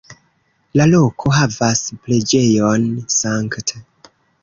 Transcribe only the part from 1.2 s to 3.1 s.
havas preĝejon